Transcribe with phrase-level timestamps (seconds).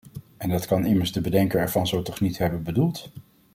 [0.37, 3.11] En dat kan immers de bedenker ervan zo toch niet hebben bedoeld.